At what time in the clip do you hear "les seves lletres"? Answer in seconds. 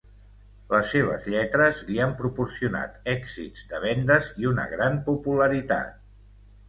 0.69-1.81